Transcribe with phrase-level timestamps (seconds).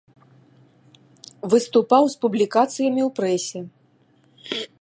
[1.55, 3.59] Выступаў з публікацыямі ў прэсе.